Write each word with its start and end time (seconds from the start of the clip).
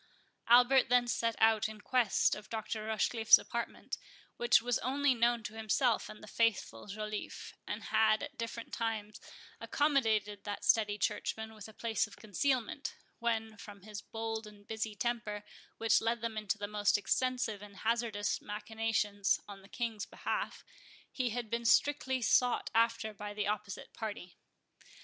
Albert 0.47 0.89
then 0.89 1.05
set 1.07 1.35
out 1.37 1.69
in 1.69 1.79
quest 1.79 2.33
of 2.33 2.49
Dr. 2.49 2.87
Rochecliffe's 2.87 3.37
apartment, 3.37 3.99
which 4.35 4.59
was 4.59 4.79
only 4.79 5.13
known 5.13 5.43
to 5.43 5.53
himself 5.53 6.09
and 6.09 6.23
the 6.23 6.27
faithful 6.27 6.87
Joliffe, 6.87 7.53
and 7.67 7.83
had 7.83 8.23
at 8.23 8.35
different 8.35 8.73
times 8.73 9.21
accommodated 9.59 10.43
that 10.43 10.65
steady 10.65 10.97
churchman 10.97 11.53
with 11.53 11.67
a 11.67 11.71
place 11.73 12.07
of 12.07 12.15
concealment, 12.15 12.95
when, 13.19 13.57
from 13.57 13.83
his 13.83 14.01
bold 14.01 14.47
and 14.47 14.65
busy 14.67 14.95
temper, 14.95 15.43
which 15.77 16.01
led 16.01 16.23
him 16.23 16.35
into 16.35 16.57
the 16.57 16.65
most 16.67 16.97
extensive 16.97 17.61
and 17.61 17.75
hazardous 17.85 18.41
machinations 18.41 19.39
on 19.47 19.61
the 19.61 19.69
King's 19.69 20.07
behalf, 20.07 20.65
he 21.11 21.29
had 21.29 21.47
been 21.47 21.63
strictly 21.63 22.23
sought 22.23 22.71
after 22.73 23.13
by 23.13 23.35
the 23.35 23.45
opposite 23.45 23.93
party. 23.93 24.35